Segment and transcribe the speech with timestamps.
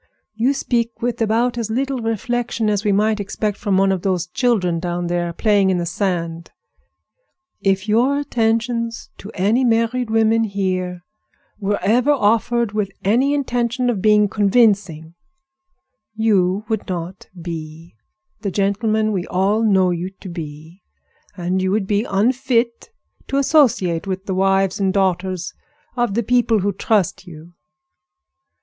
[0.33, 4.25] You speak with about as little reflection as we might expect from one of those
[4.25, 6.49] children down there playing in the sand.
[7.61, 11.03] If your attentions to any married women here
[11.59, 15.13] were ever offered with any intention of being convincing,
[16.15, 17.93] you would not be
[18.39, 20.81] the gentleman we all know you to be,
[21.37, 22.89] and you would be unfit
[23.27, 25.53] to associate with the wives and daughters
[25.95, 27.53] of the people who trust you."